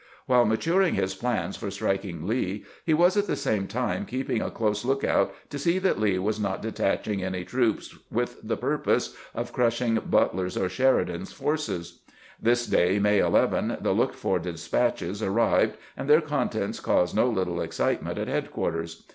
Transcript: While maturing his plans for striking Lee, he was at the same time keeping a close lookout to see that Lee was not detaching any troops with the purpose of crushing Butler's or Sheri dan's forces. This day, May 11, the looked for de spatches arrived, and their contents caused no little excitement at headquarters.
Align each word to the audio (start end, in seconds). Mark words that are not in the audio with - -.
While 0.25 0.45
maturing 0.45 0.95
his 0.95 1.13
plans 1.13 1.55
for 1.57 1.69
striking 1.69 2.25
Lee, 2.25 2.65
he 2.83 2.91
was 2.95 3.15
at 3.17 3.27
the 3.27 3.35
same 3.35 3.67
time 3.67 4.07
keeping 4.07 4.41
a 4.41 4.49
close 4.49 4.83
lookout 4.83 5.31
to 5.51 5.59
see 5.59 5.77
that 5.77 5.99
Lee 5.99 6.17
was 6.17 6.39
not 6.39 6.59
detaching 6.63 7.21
any 7.23 7.45
troops 7.45 7.95
with 8.11 8.37
the 8.41 8.57
purpose 8.57 9.15
of 9.35 9.53
crushing 9.53 9.99
Butler's 10.03 10.57
or 10.57 10.69
Sheri 10.69 11.05
dan's 11.05 11.31
forces. 11.31 11.99
This 12.41 12.65
day, 12.65 12.97
May 12.97 13.19
11, 13.19 13.77
the 13.81 13.91
looked 13.93 14.15
for 14.15 14.39
de 14.39 14.53
spatches 14.53 15.21
arrived, 15.21 15.77
and 15.95 16.09
their 16.09 16.19
contents 16.21 16.79
caused 16.79 17.15
no 17.15 17.29
little 17.29 17.61
excitement 17.61 18.17
at 18.17 18.27
headquarters. 18.27 19.05